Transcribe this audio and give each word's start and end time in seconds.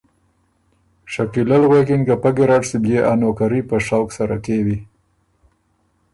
شکیلۀ 1.13 1.57
ل 1.61 1.63
غوېکِن 1.69 2.01
که 2.07 2.15
پۀ 2.21 2.29
ګیرډ 2.37 2.63
سُو 2.69 2.77
بيې 2.83 2.99
ا 3.11 3.13
نوکري 3.19 3.61
په 3.69 3.77
شوق 3.85 4.07
سره 4.17 4.37
کېوی 4.43 4.77